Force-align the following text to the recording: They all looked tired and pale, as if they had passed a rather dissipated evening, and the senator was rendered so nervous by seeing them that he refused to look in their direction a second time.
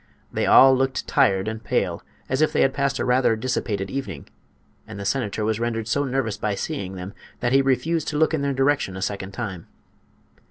They 0.33 0.47
all 0.47 0.73
looked 0.75 1.05
tired 1.07 1.47
and 1.47 1.63
pale, 1.63 2.01
as 2.27 2.41
if 2.41 2.51
they 2.51 2.61
had 2.61 2.73
passed 2.73 2.97
a 2.97 3.05
rather 3.05 3.35
dissipated 3.35 3.91
evening, 3.91 4.27
and 4.87 4.99
the 4.99 5.05
senator 5.05 5.45
was 5.45 5.59
rendered 5.59 5.87
so 5.87 6.05
nervous 6.05 6.37
by 6.37 6.55
seeing 6.55 6.95
them 6.95 7.13
that 7.39 7.53
he 7.53 7.61
refused 7.61 8.07
to 8.07 8.17
look 8.17 8.33
in 8.33 8.41
their 8.41 8.51
direction 8.51 8.97
a 8.97 9.03
second 9.03 9.31
time. 9.33 9.67